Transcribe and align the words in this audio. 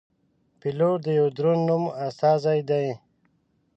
پیلوټ 0.59 0.97
د 1.03 1.07
یوه 1.19 1.29
دروند 1.37 1.61
نوم 1.69 1.83
استازی 2.07 2.59
دی. 2.69 2.87